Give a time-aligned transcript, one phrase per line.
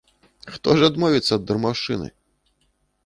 [0.53, 2.07] Хто ж адмовіцца ад дармаўшчыны!